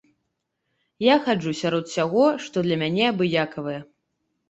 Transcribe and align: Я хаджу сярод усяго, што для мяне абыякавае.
Я 1.09 1.15
хаджу 1.27 1.53
сярод 1.61 1.83
усяго, 1.93 2.25
што 2.49 2.67
для 2.71 2.83
мяне 2.83 3.03
абыякавае. 3.15 3.81